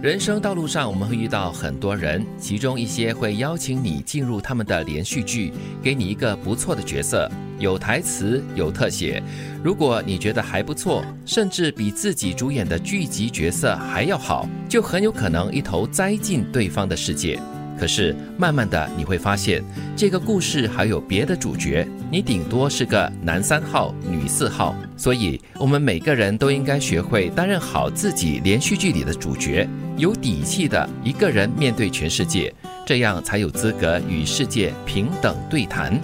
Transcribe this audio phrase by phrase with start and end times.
[0.00, 7.28] 人生道路上，我们会遇到很多人，其中一些会邀请你进入他们的连续剧，给你一个不错的角色，
[7.58, 9.20] 有台词，有特写。
[9.60, 17.40] 如果你觉得还不错，甚至比自己主演的剧集角色还要好，就很有可能一头栽进对方的世界。
[17.78, 19.62] 可是慢慢的你会发现，
[19.96, 24.74] 这个故事还有别的主角，你顶多是个男三号、女四号。
[24.96, 32.52] 所以，我们每个人都应该学会担任好自己连续剧里的主角，有底气的一个人面对全世界，
[32.84, 36.00] 这样才有资格与世界平等对谈。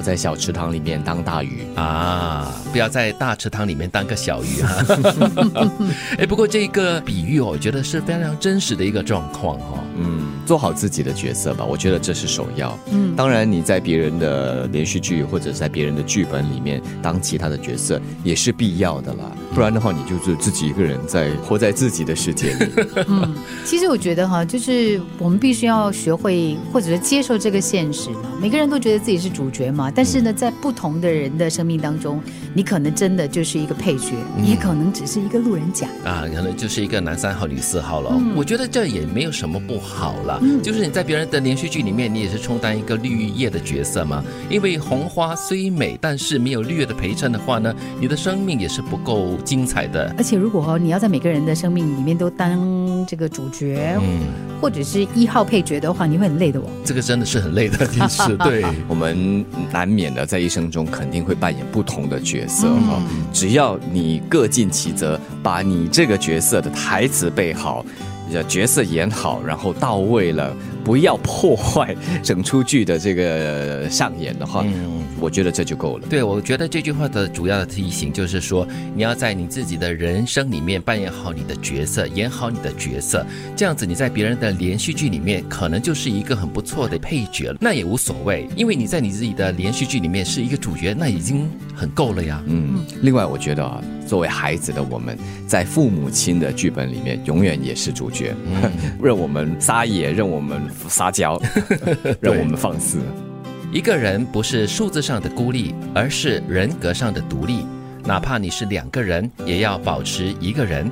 [0.00, 4.84] 在小池塘里面当大鱼啊，不要在大池塘里面当个小鱼哈。
[6.18, 9.78] 哎，不过这个比喻哦，我觉得是非常真实的一个状况哈。
[9.96, 10.28] 嗯。
[10.46, 12.76] 做好自己的角色吧，我觉得这是首要。
[12.90, 22.72] 嗯，当然你在别人的连续剧或者在别人的剧本里面当其他的角色也是必要的啦，不然的话你就是自己一个人在活在自己的世界里。
[23.06, 23.32] 嗯，
[23.64, 32.20] 其实我觉得哈，就是我们必须要学会或者是接受这个现实每个人都觉得自己是主角嘛，但是呢，在不同的人的生命当中，
[32.54, 38.10] 你可能真的就是一个配角，也可能只是一个路人甲啊，可能就是一个男三号、女四号了。
[38.36, 40.40] 我觉得这也没有什么不好了。
[40.62, 44.22] 就是你在别人的连续剧里面，你也是充当一个绿叶的角色嘛。
[44.48, 50.14] 因为红花虽美，但是没有绿叶的陪衬的话呢，你的生命也是不够精彩的。
[50.16, 54.20] 而且如果哈，你要在每个人的生命里面都当这个主角，嗯，
[54.60, 56.64] 或者是一号配角的话，你会很累的哦。
[56.84, 59.44] 这个真的是很累的， 其实对 我们
[59.80, 63.02] 难免的在一生中肯定会扮演不同的角色哈。
[63.32, 67.82] 只要你各尽其责，把你这个角色的台词背好。
[68.46, 70.54] 角色演好，然后到位了，
[70.84, 76.06] 不要破坏整出剧的这个上演的话，嗯我觉得这就够了。
[76.08, 92.42] 对，我觉得这句话的主要的提醒就是说，你要在你自己的人生里面扮演好你的角色，演好你的角色，这样子你在别人的连续剧里面可能就是一个很不错的配角了，那也无所谓，因为你在你自己的连续剧里面是一个主角，那已经很够了呀。
[92.46, 93.82] 嗯，另外我觉得啊。
[94.06, 95.16] 作为孩子的我们，
[95.46, 98.34] 在父母亲的剧本里面，永远也是主角，
[99.00, 101.40] 任我们撒野，任我们撒娇，
[102.20, 102.98] 让我们放肆。
[103.72, 107.64] 一个人不是数字上的孤立，而是人格上的独立。
[108.04, 110.90] 哪怕你是两个人，也要保持一个人。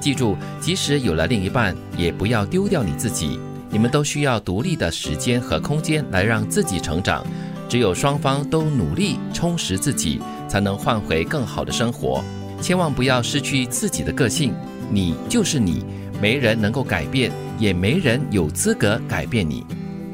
[0.00, 3.38] 记住，即使有了另一半，也不要丢掉你自己。
[3.70, 7.26] 你们都需要独立的时间和空间来让自己成长。
[7.68, 12.22] 只有双方都努力充实自己，才能换回更好的生活。
[12.60, 14.54] 千万不要失去自己的个性，
[14.90, 15.84] 你就是你，
[16.20, 19.64] 没人能够改变，也没人有资格改变你。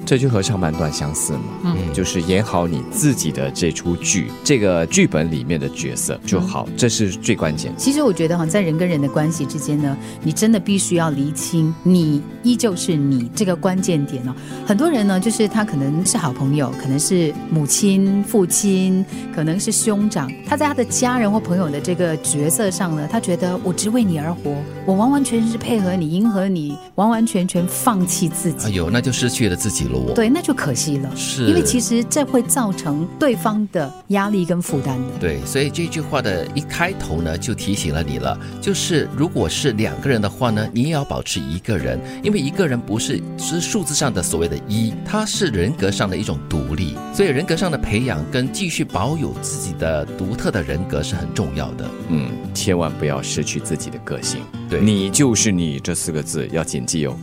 [0.05, 7.73] 这就和上半段相似嘛，嗯，就是演好你自己的这出剧，这个剧本里面的角色就好，这是最关键。
[7.77, 14.35] 其实我觉得哈，在人跟人的关系之间呢，你真的必须要厘清，你依旧是你这个关键点哦。
[14.67, 28.67] 很多人呢，就是他可能是好朋友，可能是母亲、父亲，可能是兄长，他在他的家人或朋友的这个角色上呢，他觉得我只为你而活，我完完全全是配合你、迎合你，完完全全放弃自己。
[28.67, 30.15] 哎呦，那就失去了自己了。
[30.15, 35.19] 对，那就可惜了，是，因为其实这会造成对方的压力跟负担的。
[35.21, 51.85] 对，所以这句话的一开头呢，就提醒了你了，就是如果是两个人的话呢，你也要保持一个人，因为一个人不是是数字上的所谓的一，它是人格上的一种独立，所以人格上的培养跟继续保有自己的独特的人格是很重要的。
[52.09, 57.17] 嗯，千万不要失去自己的个性，对你就是你这四个字要谨记哦。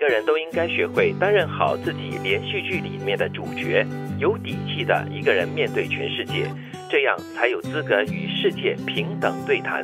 [0.00, 3.84] 每个人都应该学会担任好自己连续剧里面的主角，
[4.20, 6.48] 有底气的一个人面对全世界，
[6.88, 9.82] 这样才有资格与世界平等对谈。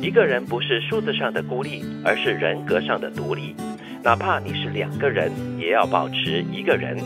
[0.00, 3.54] 一个人不是数字上的孤立，而是人格上的独立。
[4.02, 6.96] 哪怕你是两个人，也要保持一个人，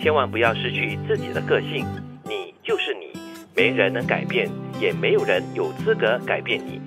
[0.00, 1.86] 千万不要失去自己的个性。
[2.24, 3.16] 你就是你，
[3.54, 4.50] 没人能改变，
[4.80, 6.80] 也没有人有资格改变你。